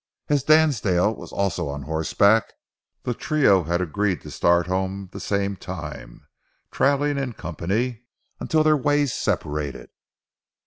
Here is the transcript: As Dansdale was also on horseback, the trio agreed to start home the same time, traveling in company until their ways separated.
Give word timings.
As 0.29 0.41
Dansdale 0.43 1.13
was 1.15 1.31
also 1.31 1.69
on 1.69 1.83
horseback, 1.83 2.53
the 3.03 3.13
trio 3.13 3.71
agreed 3.71 4.21
to 4.21 4.31
start 4.31 4.65
home 4.65 5.09
the 5.11 5.19
same 5.19 5.55
time, 5.55 6.25
traveling 6.71 7.19
in 7.19 7.33
company 7.33 8.05
until 8.39 8.63
their 8.63 8.75
ways 8.77 9.13
separated. 9.13 9.91